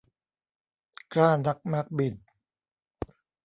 [1.13, 2.15] กล้านักมักบิ่น